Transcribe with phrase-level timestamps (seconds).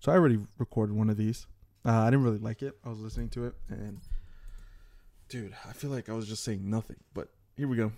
[0.00, 1.46] So I already recorded one of these.
[1.84, 2.74] Uh, I didn't really like it.
[2.84, 4.00] I was listening to it, and
[5.28, 6.96] dude, I feel like I was just saying nothing.
[7.12, 7.92] But here we go.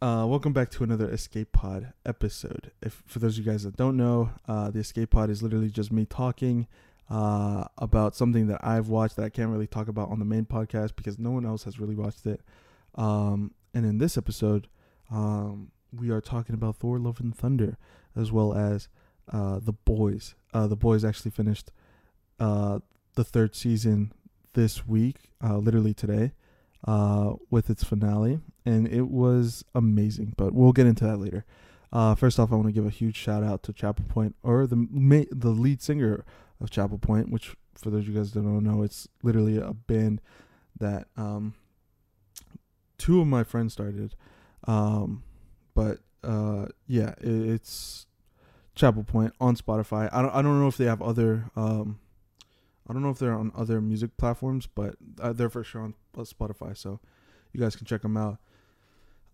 [0.00, 2.72] Uh, welcome back to another Escape Pod episode.
[2.80, 5.68] If for those of you guys that don't know, uh, the Escape Pod is literally
[5.68, 6.68] just me talking
[7.10, 10.46] uh, about something that I've watched that I can't really talk about on the main
[10.46, 12.40] podcast because no one else has really watched it.
[12.94, 14.68] Um, and in this episode,
[15.10, 17.76] um, we are talking about Thor: Love and Thunder,
[18.16, 18.88] as well as
[19.30, 20.34] uh, the boys.
[20.54, 21.70] Uh, the boys actually finished
[22.40, 22.80] uh,
[23.14, 24.12] the third season
[24.54, 26.32] this week, uh, literally today,
[26.86, 30.34] uh, with its finale, and it was amazing.
[30.36, 31.44] But we'll get into that later.
[31.92, 34.66] Uh, first off, I want to give a huge shout out to Chapel Point, or
[34.66, 36.24] the ma- the lead singer
[36.60, 39.72] of Chapel Point, which for those of you guys that don't know, it's literally a
[39.72, 40.20] band
[40.78, 41.54] that um,
[42.98, 44.14] two of my friends started.
[44.64, 45.22] Um,
[45.74, 48.06] but uh, yeah, it, it's
[48.74, 50.08] Chapel Point on Spotify.
[50.12, 51.98] I don't I don't know if they have other um,
[52.88, 55.94] I don't know if they're on other music platforms, but uh, they're for sure on
[56.16, 56.76] uh, Spotify.
[56.76, 57.00] So
[57.52, 58.38] you guys can check them out.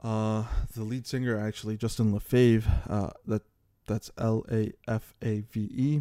[0.02, 3.42] Uh, the lead singer actually Justin Lafave, uh, that
[3.86, 6.00] that's L A F A V E,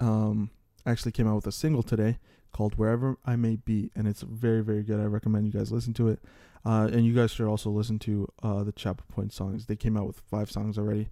[0.00, 0.50] um,
[0.86, 2.18] actually came out with a single today
[2.52, 5.00] called "Wherever I May Be," and it's very very good.
[5.00, 6.20] I recommend you guys listen to it.
[6.64, 9.66] Uh, and you guys should also listen to uh, the Chapel Point songs.
[9.66, 11.08] They came out with five songs already.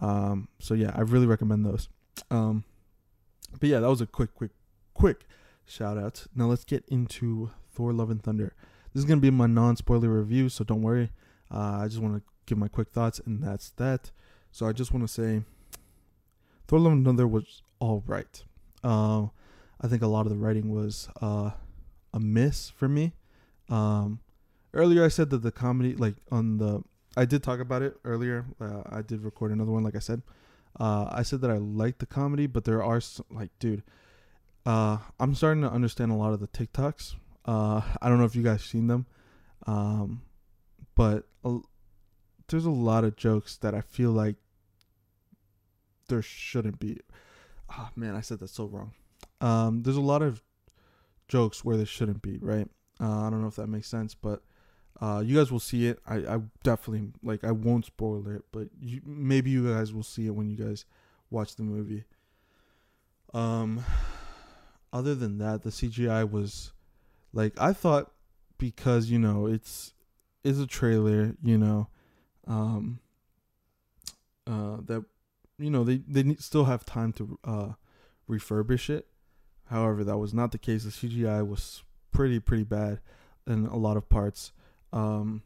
[0.00, 1.88] Um, so yeah, I really recommend those.
[2.30, 2.64] Um,
[3.58, 4.52] but yeah, that was a quick, quick,
[4.94, 5.26] quick
[5.66, 6.26] shout out.
[6.34, 8.54] Now let's get into Thor: Love and Thunder.
[8.92, 11.10] This is gonna be my non-spoiler review, so don't worry.
[11.50, 14.10] Uh, I just want to give my quick thoughts, and that's that.
[14.50, 15.42] So I just want to say,
[16.66, 18.42] Thor: Love and Thunder was all right.
[18.82, 19.26] Uh,
[19.80, 21.50] I think a lot of the writing was uh,
[22.12, 23.14] a miss for me.
[23.68, 24.20] Um,
[24.74, 26.82] earlier, I said that the comedy, like on the
[27.16, 28.46] I did talk about it earlier.
[28.60, 30.22] Uh, I did record another one, like I said.
[30.78, 33.82] Uh, I said that I like the comedy, but there are some, like, dude,
[34.64, 37.16] uh, I'm starting to understand a lot of the TikToks.
[37.44, 39.06] Uh, I don't know if you guys seen them,
[39.66, 40.22] um,
[40.94, 41.26] but
[42.48, 44.36] there's a lot of jokes that I feel like
[46.08, 47.00] there shouldn't be.
[47.76, 48.92] Oh man, I said that so wrong.
[49.40, 50.42] Um, there's a lot of
[51.28, 52.68] jokes where there shouldn't be, right?
[53.00, 54.42] Uh, I don't know if that makes sense, but
[55.00, 55.98] uh, you guys will see it.
[56.06, 57.44] I, I definitely like.
[57.44, 60.84] I won't spoil it, but you, maybe you guys will see it when you guys
[61.30, 62.04] watch the movie.
[63.32, 63.84] Um,
[64.92, 66.72] other than that, the CGI was
[67.32, 68.10] like I thought
[68.58, 69.94] because you know it's
[70.44, 71.34] it's a trailer.
[71.42, 71.88] You know,
[72.46, 73.00] um,
[74.46, 75.04] uh, that
[75.58, 77.68] you know they they still have time to uh
[78.28, 79.06] refurbish it.
[79.66, 80.84] However, that was not the case.
[80.84, 83.00] The CGI was pretty pretty bad
[83.46, 84.52] in a lot of parts.
[84.92, 85.42] Um,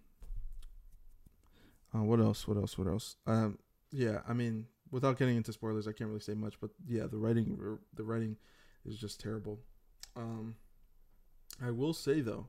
[1.94, 2.48] uh, what else?
[2.48, 2.76] What else?
[2.76, 3.16] What else?
[3.26, 3.58] Um,
[3.92, 6.54] yeah, I mean, without getting into spoilers, I can't really say much.
[6.60, 8.36] But yeah, the writing, the writing,
[8.84, 9.58] is just terrible.
[10.16, 10.56] Um,
[11.62, 12.48] I will say though,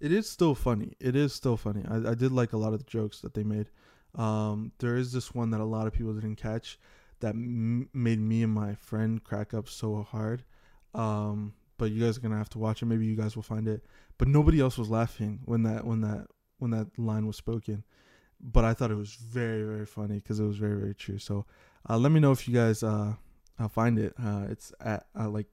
[0.00, 0.94] it is still funny.
[1.00, 1.84] It is still funny.
[1.88, 3.68] I, I did like a lot of the jokes that they made.
[4.14, 6.78] Um, there is this one that a lot of people didn't catch
[7.20, 10.42] that m- made me and my friend crack up so hard.
[10.94, 12.84] Um, but you guys are gonna have to watch it.
[12.84, 13.82] Maybe you guys will find it.
[14.18, 16.26] But nobody else was laughing when that when that
[16.58, 17.84] when that line was spoken.
[18.38, 21.18] But I thought it was very very funny because it was very very true.
[21.18, 21.46] So
[21.88, 23.14] uh, let me know if you guys uh,
[23.58, 24.12] uh find it.
[24.22, 25.46] Uh, it's at uh, like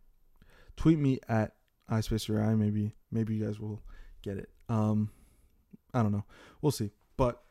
[0.75, 1.53] tweet me at
[1.89, 2.57] iSpacerI.
[2.57, 3.81] Maybe maybe you guys will
[4.21, 4.49] get it.
[4.67, 5.09] Um,
[5.93, 6.25] I don't know.
[6.61, 6.91] We'll see.
[7.15, 7.41] But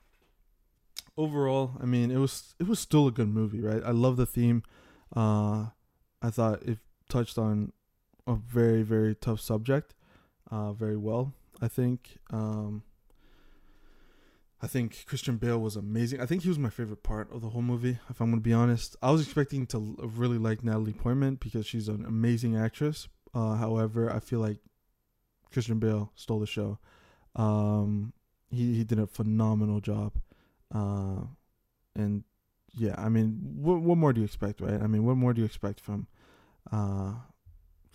[1.16, 3.82] overall, I mean, it was it was still a good movie, right?
[3.82, 4.64] I love the theme.
[5.16, 5.68] Uh,
[6.20, 7.72] I thought it touched on
[8.26, 9.94] a very very tough subject
[10.50, 11.32] uh, very well.
[11.60, 12.82] I think um,
[14.62, 16.20] I think Christian Bale was amazing.
[16.20, 17.98] I think he was my favorite part of the whole movie.
[18.08, 21.88] If I'm gonna be honest, I was expecting to really like Natalie Portman because she's
[21.88, 23.08] an amazing actress.
[23.34, 24.58] Uh, however, I feel like
[25.52, 26.78] Christian Bale stole the show.
[27.34, 28.12] Um,
[28.50, 30.14] he he did a phenomenal job,
[30.74, 31.22] uh,
[31.94, 32.24] and
[32.74, 34.80] yeah, I mean, what what more do you expect, right?
[34.80, 36.06] I mean, what more do you expect from
[36.72, 37.12] uh,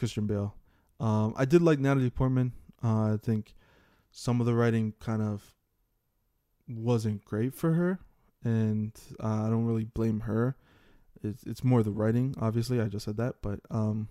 [0.01, 0.55] Christian Bale?
[0.99, 2.53] Um, I did like Natalie Portman.
[2.83, 3.53] Uh, I think
[4.09, 5.53] some of the writing kind of
[6.67, 7.99] wasn't great for her,
[8.43, 8.91] and
[9.23, 10.55] uh, I don't really blame her.
[11.23, 12.81] It's it's more the writing, obviously.
[12.81, 14.07] I just said that, but um,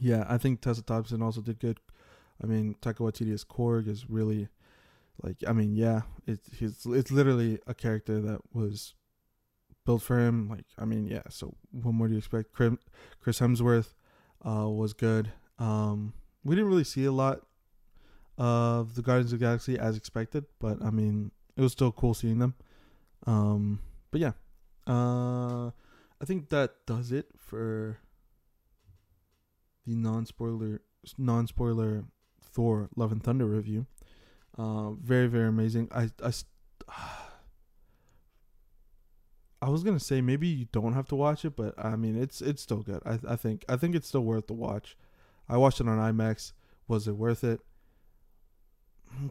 [0.00, 1.78] yeah, I think Tessa Thompson also did good.
[2.42, 4.48] I mean, Taika Waititi's Korg is really
[5.22, 8.94] like I mean, yeah, it's he's it's literally a character that was
[9.84, 10.48] built for him.
[10.48, 11.24] Like I mean, yeah.
[11.28, 12.54] So what more do you expect?
[12.54, 13.92] Chris Hemsworth
[14.46, 15.32] uh, was good.
[15.58, 16.12] Um,
[16.44, 17.40] we didn't really see a lot
[18.36, 22.14] of the Guardians of the Galaxy as expected, but I mean, it was still cool
[22.14, 22.54] seeing them.
[23.26, 23.80] Um,
[24.10, 24.32] but yeah,
[24.86, 27.98] uh, I think that does it for
[29.86, 30.82] the non spoiler
[31.18, 32.04] non spoiler
[32.42, 33.86] Thor Love and Thunder review.
[34.56, 35.88] Uh, very very amazing.
[35.92, 36.32] I I.
[39.64, 42.42] I was gonna say maybe you don't have to watch it, but I mean it's
[42.42, 43.00] it's still good.
[43.06, 44.94] I I think I think it's still worth the watch.
[45.48, 46.52] I watched it on IMAX.
[46.86, 47.60] Was it worth it?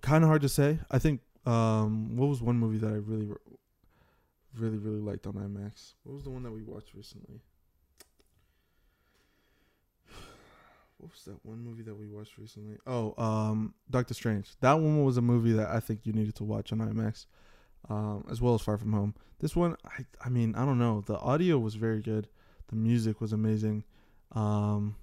[0.01, 0.79] Kind of hard to say.
[0.89, 3.29] I think um what was one movie that I really
[4.57, 5.93] really really liked on IMAX?
[6.03, 7.41] What was the one that we watched recently?
[10.97, 12.77] What was that one movie that we watched recently?
[12.87, 14.55] Oh, um Doctor Strange.
[14.61, 17.27] That one was a movie that I think you needed to watch on IMAX
[17.89, 19.15] um, as well as Far From Home.
[19.39, 21.01] This one, I, I mean, I don't know.
[21.01, 22.27] The audio was very good.
[22.67, 23.83] The music was amazing.
[24.31, 24.95] Um,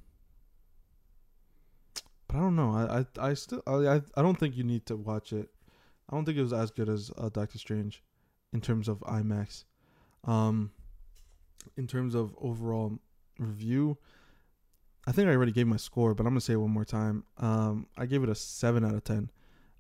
[2.27, 2.73] but I don't know.
[2.73, 5.51] I, I, I still, I, I don't think you need to watch it.
[6.09, 8.03] I don't think it was as good as uh, Doctor Strange
[8.53, 9.65] in terms of IMAX.
[10.25, 10.71] Um,
[11.77, 12.99] in terms of overall
[13.39, 13.99] review,
[15.07, 17.25] I think I already gave my score, but I'm gonna say it one more time.
[17.39, 19.31] Um, I gave it a seven out of ten.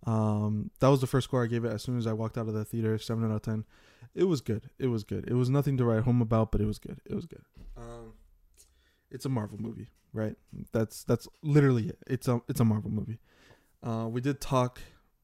[0.07, 2.49] Um, that was the first score I gave it as soon as I walked out
[2.49, 2.99] of the theater.
[2.99, 3.65] Seven out of ten.
[4.15, 4.71] It was good.
[4.79, 5.29] It was good.
[5.29, 7.01] It was nothing to write home about, but it was good.
[7.05, 7.43] It was good.
[7.77, 8.15] Um,
[9.11, 10.37] it's a Marvel movie, right?
[10.73, 11.99] That's that's literally it.
[12.07, 13.19] It's a it's a Marvel movie.
[13.83, 14.81] Uh, we did talk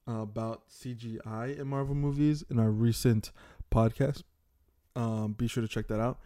[0.08, 3.30] uh, about CGI in Marvel movies in our recent
[3.72, 4.22] podcast.
[4.94, 6.18] Um, be sure to check that out.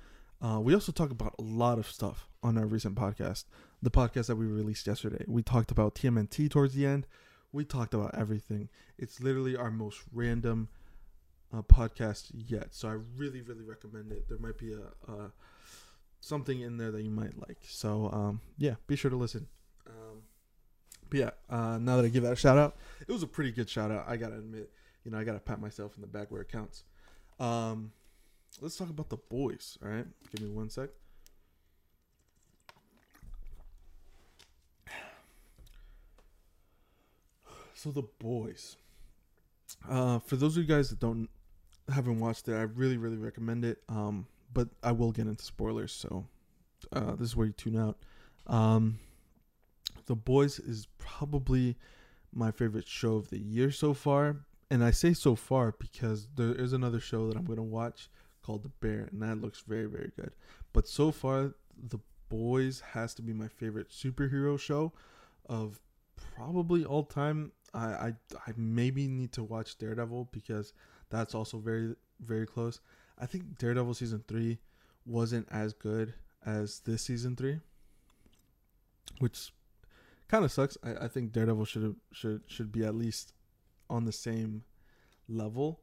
[0.43, 3.45] Uh, we also talk about a lot of stuff on our recent podcast,
[3.83, 5.25] the podcast that we released yesterday.
[5.27, 7.07] We talked about TMNT towards the end
[7.53, 8.69] we talked about everything.
[8.99, 10.69] It's literally our most random
[11.53, 12.69] uh, podcast yet.
[12.75, 14.29] So I really, really recommend it.
[14.29, 15.33] There might be a, a
[16.21, 17.59] something in there that you might like.
[17.63, 19.49] So um, yeah, be sure to listen.
[19.87, 20.23] Um,
[21.09, 23.51] but yeah, uh, now that I give that a shout out, it was a pretty
[23.51, 24.05] good shout out.
[24.09, 24.71] I gotta admit,
[25.05, 26.85] you know, I gotta pat myself in the back where it counts.
[27.41, 27.93] Um,
[28.61, 29.77] let's talk about the boys.
[29.83, 30.91] All right, give me one sec.
[37.83, 38.77] So the boys.
[39.89, 41.31] Uh, for those of you guys that don't
[41.91, 43.79] haven't watched it, I really really recommend it.
[43.89, 46.27] Um, but I will get into spoilers, so
[46.93, 47.97] uh, this is where you tune out.
[48.47, 48.99] Um,
[50.05, 51.79] the boys is probably
[52.35, 54.37] my favorite show of the year so far,
[54.71, 58.11] and I say so far because there is another show that I'm gonna watch
[58.43, 60.33] called The Bear, and that looks very very good.
[60.75, 64.93] But so far, The Boys has to be my favorite superhero show
[65.49, 65.81] of
[66.35, 67.53] probably all time.
[67.73, 68.15] I, I
[68.47, 70.73] I maybe need to watch Daredevil because
[71.09, 72.81] that's also very very close.
[73.19, 74.59] I think Daredevil season three
[75.07, 76.15] wasn't as good
[76.45, 77.61] as this season three,
[79.19, 79.53] which
[80.29, 80.77] kind of sucks.
[80.83, 83.35] I, I think Daredevil should should should be at least
[83.89, 84.65] on the same
[85.29, 85.81] level.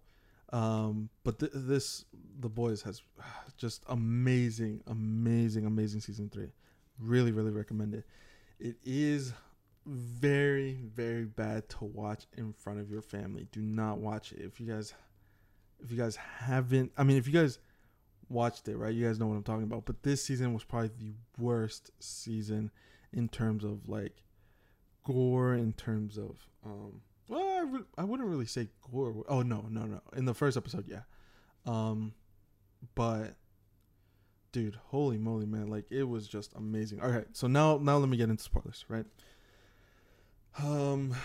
[0.53, 2.05] Um, but th- this
[2.39, 3.01] the boys has
[3.57, 6.51] just amazing, amazing, amazing season three.
[6.99, 8.05] Really, really recommend it.
[8.59, 9.33] It is
[9.87, 13.47] very very bad to watch in front of your family.
[13.51, 14.41] Do not watch it.
[14.41, 14.93] If you guys
[15.79, 17.59] if you guys haven't I mean if you guys
[18.29, 18.93] watched it, right?
[18.93, 19.85] You guys know what I'm talking about.
[19.85, 22.71] But this season was probably the worst season
[23.13, 24.23] in terms of like
[25.05, 26.35] gore in terms of
[26.65, 29.23] um well I, re- I wouldn't really say gore.
[29.29, 30.01] Oh no, no, no.
[30.15, 31.03] In the first episode, yeah.
[31.65, 32.13] Um
[32.93, 33.35] but
[34.51, 36.99] dude, holy moly, man, like it was just amazing.
[36.99, 39.05] All right, so now now let me get into spoilers, right?
[40.61, 41.15] Um,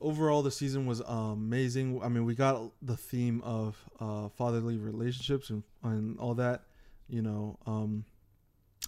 [0.00, 2.00] overall, the season was amazing.
[2.02, 6.62] I mean, we got the theme of uh, fatherly relationships and and all that.
[7.08, 8.04] You know, um,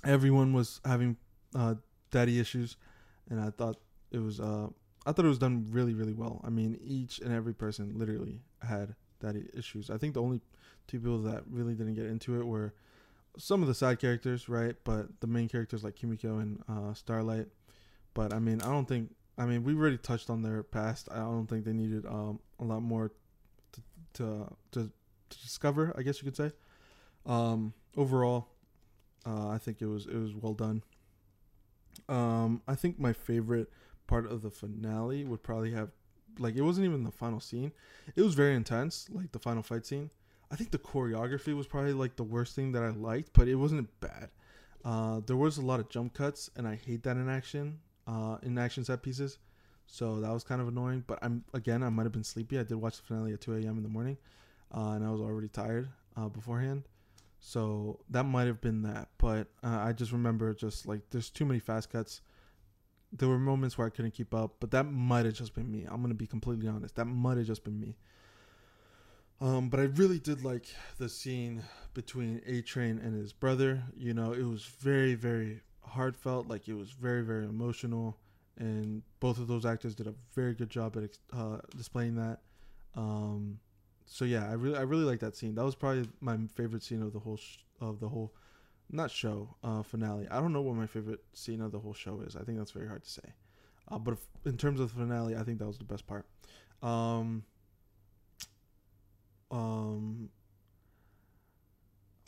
[0.05, 1.17] everyone was having
[1.55, 1.75] uh,
[2.11, 2.77] daddy issues,
[3.29, 3.77] and I thought
[4.11, 4.69] it was uh,
[5.07, 6.41] I thought it was done really really well.
[6.45, 9.91] I mean, each and every person literally had daddy issues.
[9.91, 10.41] I think the only
[10.87, 12.75] two people that really didn't get into it were
[13.39, 14.77] some of the side characters, right?
[14.85, 17.47] But the main characters like Kimiko and uh, Starlight.
[18.15, 21.09] But I mean, I don't think I mean, we already touched on their past.
[21.11, 23.11] I don't think they needed um, a lot more
[23.73, 23.81] to
[24.13, 24.93] to, to
[25.31, 25.95] to discover.
[25.97, 26.53] I guess you could say.
[27.25, 28.49] Um, overall,
[29.27, 30.83] uh, I think it was it was well done.
[32.07, 33.71] Um, I think my favorite
[34.07, 35.89] part of the finale would probably have
[36.39, 37.73] like it wasn't even the final scene.
[38.15, 40.11] It was very intense, like the final fight scene.
[40.51, 43.55] I think the choreography was probably like the worst thing that I liked, but it
[43.55, 44.29] wasn't bad.
[44.85, 47.79] Uh, there was a lot of jump cuts, and I hate that in action
[48.11, 49.39] uh, in action set pieces.
[49.87, 51.05] So that was kind of annoying.
[51.07, 52.59] But I'm again, I might have been sleepy.
[52.59, 53.77] I did watch the finale at 2 a.m.
[53.77, 54.17] in the morning,
[54.75, 56.85] uh, and I was already tired uh, beforehand.
[57.41, 59.09] So that might have been that.
[59.19, 62.21] But uh, I just remember just like there's too many fast cuts.
[63.13, 65.87] There were moments where I couldn't keep up, but that might have just been me.
[65.89, 66.97] I'm gonna be completely honest.
[66.97, 67.97] That might have just been me.
[69.41, 70.67] Um, but I really did like
[70.99, 71.63] the scene
[71.95, 73.83] between A Train and his brother.
[73.97, 76.49] You know, it was very, very heartfelt.
[76.49, 78.17] Like it was very very emotional,
[78.59, 82.41] and both of those actors did a very good job at uh, displaying that.
[82.97, 83.59] Um,
[84.07, 85.55] so yeah, I really I really like that scene.
[85.55, 88.33] That was probably my favorite scene of the whole sh- of the whole
[88.91, 90.27] not show uh, finale.
[90.31, 92.37] I don't know what my favorite scene of the whole show is.
[92.37, 93.35] I think that's very hard to say.
[93.89, 96.27] Uh, but if, in terms of the finale, I think that was the best part.
[96.83, 97.45] Um,
[99.51, 100.31] um,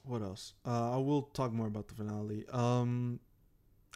[0.04, 0.54] what else?
[0.66, 2.45] Uh, I will talk more about the finale.
[2.52, 3.21] Um,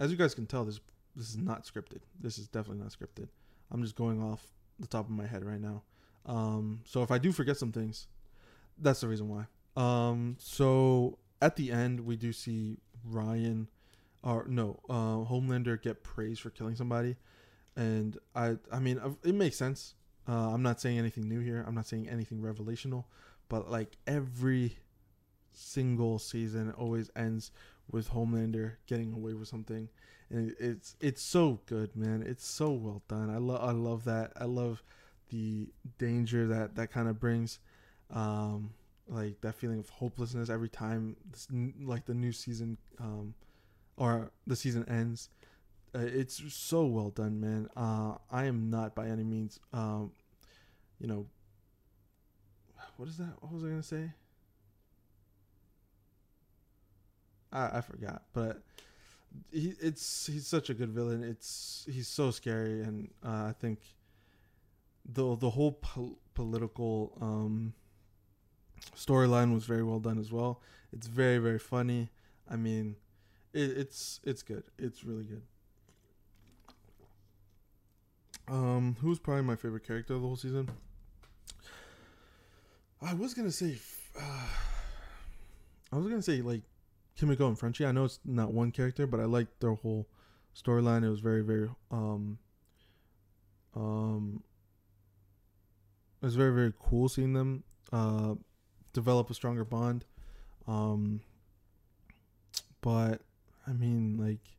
[0.00, 0.81] as you guys can tell, this
[1.15, 2.00] this is not scripted.
[2.21, 3.29] This is definitely not scripted.
[3.71, 4.47] I'm just going off
[4.79, 5.83] the top of my head right now.
[6.26, 8.07] Um, so if I do forget some things,
[8.79, 9.47] that's the reason why.
[9.76, 13.69] Um, so at the end, we do see Ryan,
[14.23, 17.17] or no, uh, Homelander get praised for killing somebody,
[17.76, 19.95] and I, I mean, it makes sense.
[20.29, 21.65] Uh, I'm not saying anything new here.
[21.67, 23.05] I'm not saying anything revelational,
[23.49, 24.76] but like every
[25.53, 27.53] single season always ends
[27.90, 29.88] with Homelander getting away with something,
[30.31, 32.23] and it's it's so good, man.
[32.26, 33.31] It's so well done.
[33.31, 34.33] I love I love that.
[34.37, 34.83] I love
[35.31, 37.59] the danger that that kind of brings.
[38.11, 38.71] Um,
[39.09, 41.47] like that feeling of hopelessness every time this,
[41.83, 43.35] like the new season um
[43.97, 45.28] or the season ends
[45.95, 50.11] uh, it's so well done man uh i am not by any means um
[50.99, 51.26] you know
[52.97, 54.11] what is that what was i gonna say
[57.53, 58.62] i i forgot but
[59.50, 63.81] he it's he's such a good villain it's he's so scary and uh, i think
[65.05, 67.75] the the whole po- political um
[68.95, 70.61] storyline was very well done as well.
[70.93, 72.11] It's very very funny.
[72.49, 72.97] I mean,
[73.53, 74.65] it, it's it's good.
[74.79, 75.43] It's really good.
[78.49, 80.71] Um, who's probably my favorite character of the whole season?
[83.03, 83.79] I was gonna say,
[84.19, 84.23] uh,
[85.93, 86.62] I was gonna say like
[87.16, 87.87] Kimiko and Frenchie.
[87.87, 90.06] I know it's not one character, but I liked their whole
[90.54, 91.04] storyline.
[91.04, 92.38] It was very very um
[93.75, 94.42] um.
[96.23, 98.35] It was very very cool seeing them uh
[98.92, 100.04] develop a stronger bond.
[100.66, 101.20] Um,
[102.80, 103.20] but
[103.66, 104.56] I mean, like,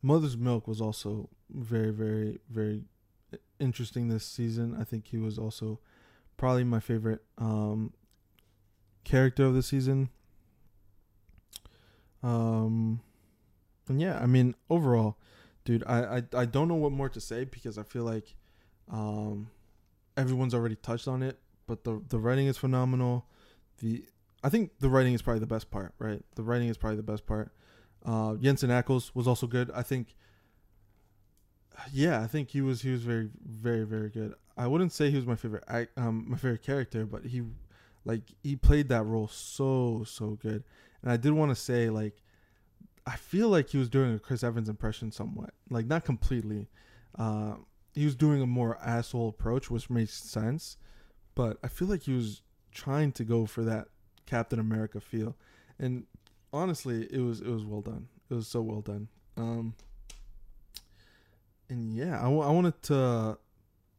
[0.00, 2.82] Mother's Milk was also very, very, very
[3.58, 4.76] interesting this season.
[4.78, 5.80] I think he was also
[6.36, 7.92] probably my favorite um,
[9.04, 10.10] character of the season.
[12.22, 13.00] Um,
[13.88, 15.16] and yeah, I mean, overall,
[15.64, 18.34] dude, I, I, I don't know what more to say because I feel like
[18.90, 19.50] um,
[20.16, 21.38] everyone's already touched on it.
[21.66, 23.26] But the the writing is phenomenal
[23.78, 24.04] the
[24.42, 26.22] I think the writing is probably the best part, right?
[26.36, 27.50] The writing is probably the best part.
[28.04, 29.70] Uh, Jensen Ackles was also good.
[29.74, 30.14] I think.
[31.92, 34.34] Yeah, I think he was he was very very very good.
[34.56, 37.42] I wouldn't say he was my favorite I um my favorite character, but he
[38.04, 40.64] like he played that role so so good.
[41.02, 42.22] And I did want to say like
[43.06, 45.54] I feel like he was doing a Chris Evans impression somewhat.
[45.70, 46.68] Like not completely.
[47.18, 47.54] Uh,
[47.94, 50.76] he was doing a more asshole approach, which makes sense.
[51.34, 53.88] But I feel like he was trying to go for that
[54.26, 55.36] Captain America feel,
[55.78, 56.04] and
[56.52, 58.08] honestly, it was it was well done.
[58.30, 59.08] It was so well done.
[59.36, 59.74] Um,
[61.70, 63.38] and yeah, I, w- I wanted to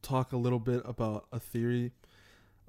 [0.02, 1.92] talk a little bit about a theory.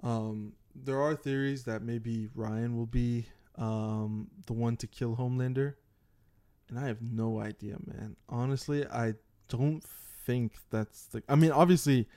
[0.02, 3.28] Um, there are theories that maybe Ryan will be
[3.58, 5.76] um, the one to kill Homelander,
[6.70, 8.16] and I have no idea, man.
[8.30, 9.16] Honestly, I
[9.50, 9.84] don't
[10.26, 11.24] think that's the.
[11.28, 12.08] I mean, obviously,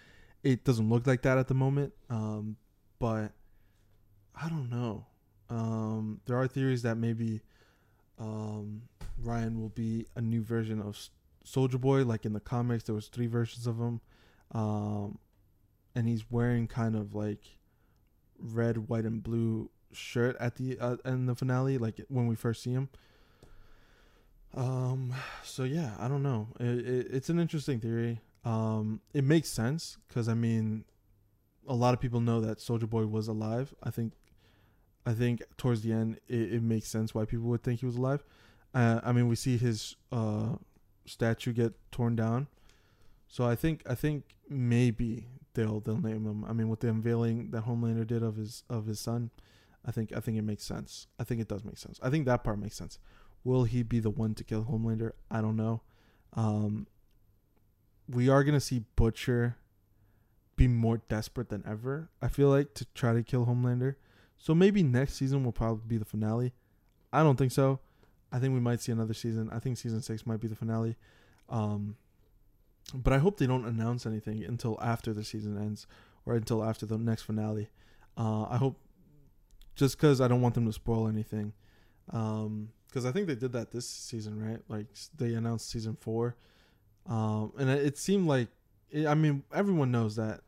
[0.42, 2.56] it doesn't look like that at the moment, um,
[2.98, 3.32] but
[4.34, 5.06] I don't know.
[5.50, 7.40] Um, there are theories that maybe
[8.18, 8.82] um,
[9.18, 10.98] Ryan will be a new version of
[11.44, 12.04] Soldier Boy.
[12.04, 14.00] Like in the comics, there was three versions of him,
[14.52, 15.18] um,
[15.94, 17.40] and he's wearing kind of like
[18.38, 22.62] red, white, and blue shirt at the uh, in the finale, like when we first
[22.62, 22.88] see him.
[24.54, 25.14] Um.
[25.42, 26.48] So yeah, I don't know.
[26.60, 28.20] It, it, it's an interesting theory.
[28.44, 29.00] Um.
[29.12, 30.84] It makes sense because I mean,
[31.66, 33.74] a lot of people know that Soldier Boy was alive.
[33.82, 34.12] I think
[35.06, 37.96] I think towards the end it, it makes sense why people would think he was
[37.96, 38.24] alive.
[38.72, 40.56] Uh, I mean, we see his uh,
[41.06, 42.48] statue get torn down,
[43.28, 46.44] so I think I think maybe they'll they'll name him.
[46.44, 49.30] I mean, with the unveiling that Homelander did of his of his son,
[49.84, 51.06] I think I think it makes sense.
[51.18, 52.00] I think it does make sense.
[52.02, 52.98] I think that part makes sense.
[53.44, 55.12] Will he be the one to kill Homelander?
[55.30, 55.82] I don't know.
[56.32, 56.86] Um,
[58.08, 59.56] we are gonna see Butcher
[60.56, 62.08] be more desperate than ever.
[62.22, 63.96] I feel like to try to kill Homelander.
[64.38, 66.52] So maybe next season will probably be the finale.
[67.12, 67.80] I don't think so.
[68.32, 69.48] I think we might see another season.
[69.52, 70.96] I think season six might be the finale.
[71.48, 71.96] Um,
[72.92, 75.86] but I hope they don't announce anything until after the season ends
[76.26, 77.68] or until after the next finale.
[78.16, 78.78] Uh, I hope
[79.74, 81.52] just because I don't want them to spoil anything.
[82.10, 84.60] Um, because I think they did that this season, right?
[84.68, 86.36] Like they announced season four,
[87.06, 88.48] um, and it, seemed like,
[88.88, 90.42] it, I mean, everyone knows that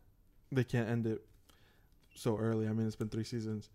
[0.52, 1.22] they can't end it
[2.14, 2.68] so early.
[2.68, 3.70] I mean, it's been three seasons,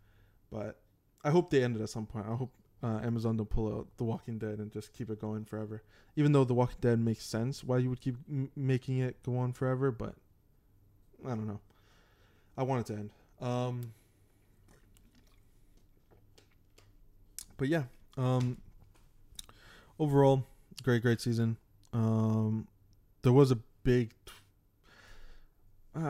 [0.51, 0.79] but
[1.23, 2.27] I hope they end it at some point.
[2.29, 5.45] I hope uh, Amazon don't pull out The Walking Dead and just keep it going
[5.45, 5.83] forever.
[6.15, 9.37] Even though The Walking Dead makes sense why you would keep m- making it go
[9.37, 10.15] on forever, but
[11.25, 11.59] I don't know.
[12.57, 13.09] I want it to end.
[13.39, 13.93] Um,
[17.61, 17.83] but yeah,
[18.17, 18.57] um,
[19.99, 20.43] overall,
[20.81, 21.57] great, great season.
[21.93, 22.67] Um,
[23.21, 24.09] there was a big—I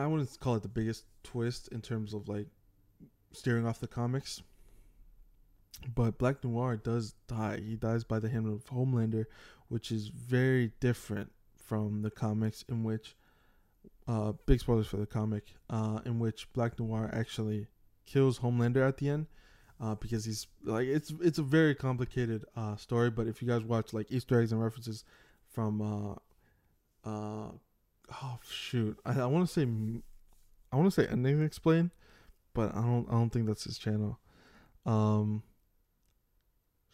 [0.06, 2.46] wouldn't call it the biggest twist in terms of like
[3.32, 4.40] steering off the comics.
[5.94, 7.60] But Black Noir does die.
[7.60, 9.26] He dies by the hand of Homelander,
[9.68, 13.14] which is very different from the comics in which
[14.08, 17.66] uh big spoilers for the comic, uh in which Black Noir actually
[18.06, 19.26] kills Homelander at the end.
[19.82, 23.64] Uh, because he's like it's it's a very complicated uh story, but if you guys
[23.64, 25.02] watch like Easter eggs and references
[25.50, 27.50] from uh uh
[28.22, 29.66] oh shoot I, I want to say
[30.72, 31.90] I want to say ending explain,
[32.54, 34.20] but I don't I don't think that's his channel.
[34.86, 35.42] Um.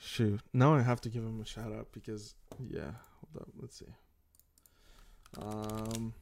[0.00, 2.36] Shoot, now I have to give him a shout out because
[2.70, 3.92] yeah, hold up, let's see.
[5.36, 6.14] Um.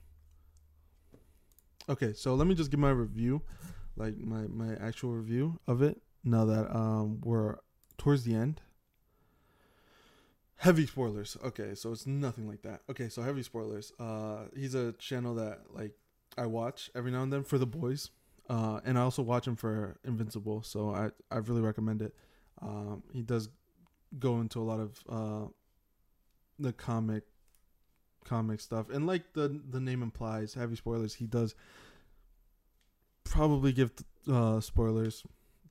[1.89, 3.43] Okay, so let me just give my review,
[3.97, 6.01] like my my actual review of it.
[6.27, 7.57] Now that um we're
[7.97, 8.61] towards the end.
[10.57, 11.37] Heavy spoilers.
[11.45, 12.81] Okay, so it's nothing like that.
[12.91, 13.93] Okay, so heavy spoilers.
[14.01, 15.93] Uh, he's a channel that like
[16.37, 18.11] I watch every now and then for the boys.
[18.49, 22.15] Uh, and I also watch him for Invincible, so I I really recommend it.
[22.61, 23.49] Um, he does
[24.19, 25.49] go into a lot of uh
[26.59, 27.23] the comic
[28.25, 31.15] comic stuff, and like the the name implies, heavy spoilers.
[31.15, 31.55] He does
[33.25, 33.93] probably give
[34.31, 35.23] uh spoilers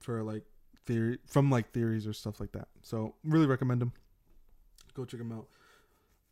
[0.06, 0.44] for like
[0.86, 2.68] theory from like theories or stuff like that.
[2.82, 3.92] So really recommend them.
[4.94, 5.48] Go check them out.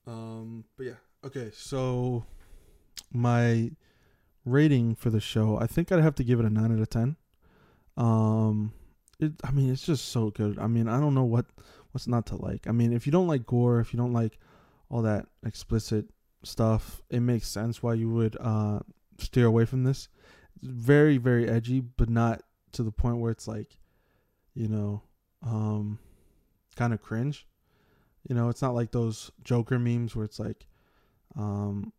[0.06, 1.50] Um, but yeah, okay.
[1.52, 2.24] So
[3.12, 3.72] my
[4.44, 6.88] rating for the show, I think I'd have to give it a nine out of
[6.88, 7.16] ten.
[7.96, 8.72] Um,
[9.18, 10.58] it, I mean, it's just so good.
[10.58, 11.46] I mean, I don't know what
[11.90, 12.68] what's not to like.
[12.68, 14.38] I mean, if you don't like gore, if you don't like
[14.88, 16.06] all that explicit
[16.44, 18.80] stuff, it makes sense why you would uh
[19.18, 20.08] steer away from this.
[20.56, 22.42] It's very very edgy, but not
[22.74, 23.76] to the point where it's like,
[24.54, 25.02] you know,
[25.42, 25.98] um,
[26.76, 27.46] kind of cringe.
[28.28, 30.66] You know, it's not like those Joker memes where it's like,
[31.36, 31.92] um,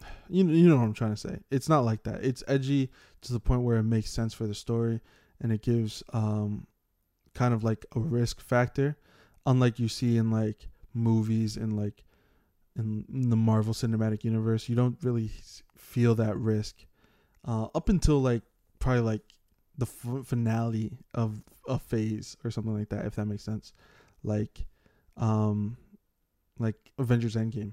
[0.28, 1.38] you you know what I'm trying to say.
[1.50, 2.24] It's not like that.
[2.24, 2.90] It's edgy
[3.22, 5.00] to the point where it makes sense for the story,
[5.40, 6.66] and it gives um,
[7.34, 8.96] kind of like a risk factor,
[9.46, 12.04] unlike you see in like movies and like
[12.76, 14.68] in, the Marvel Cinematic Universe.
[14.68, 15.30] You don't really
[15.76, 16.84] feel that risk
[17.46, 18.42] uh, up until like
[18.84, 19.22] probably like
[19.78, 23.72] the f- finale of a phase or something like that, if that makes sense.
[24.22, 24.66] Like,
[25.16, 25.78] um,
[26.58, 27.72] like Avengers Endgame,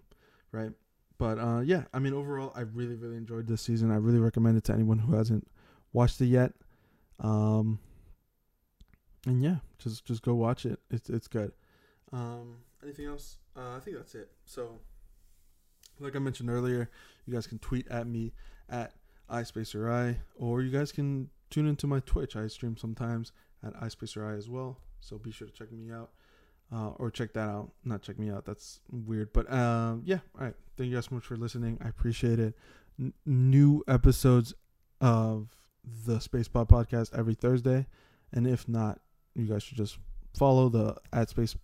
[0.53, 0.71] right?
[1.17, 3.91] But uh, yeah, I mean, overall, I really, really enjoyed this season.
[3.91, 5.45] I really recommend it to anyone who hasn't
[5.91, 6.53] watched it yet.
[7.19, 7.77] Um,
[9.27, 10.79] and yeah, just just go watch it.
[10.89, 11.51] It's it's good.
[12.13, 13.37] Um, anything else?
[13.55, 14.31] Uh, I think that's it.
[14.45, 14.79] So,
[15.99, 16.89] like I mentioned earlier,
[17.25, 18.33] you guys can tweet at me
[18.69, 18.93] at
[19.31, 22.35] iSpacerI, or you guys can tune into my Twitch.
[22.35, 23.31] I stream sometimes
[23.65, 24.77] at iSpacerI as well.
[24.99, 26.11] So be sure to check me out.
[26.73, 27.71] Uh, or check that out.
[27.83, 28.45] Not check me out.
[28.45, 29.33] That's weird.
[29.33, 30.19] But um, yeah.
[30.39, 30.55] All right.
[30.77, 31.77] Thank you guys so much for listening.
[31.83, 32.55] I appreciate it.
[32.97, 34.53] N- new episodes
[35.01, 35.49] of
[36.05, 37.87] the Space Pod podcast every Thursday,
[38.31, 39.01] and if not,
[39.35, 39.97] you guys should just
[40.37, 41.55] follow the at space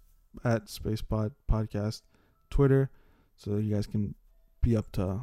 [0.43, 2.01] at Space Pod podcast
[2.49, 2.89] Twitter,
[3.37, 4.13] so you guys can
[4.61, 5.21] be up to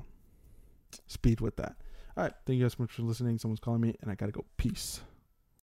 [1.07, 1.77] speed with that.
[2.17, 2.33] All right.
[2.47, 3.39] Thank you guys so much for listening.
[3.39, 4.45] Someone's calling me, and I gotta go.
[4.57, 5.01] Peace.